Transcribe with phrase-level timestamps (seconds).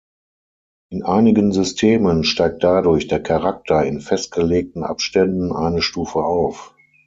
[0.89, 6.73] In einigen Systemen steigt dadurch der Charakter in festgelegten Abständen eine Stufe auf.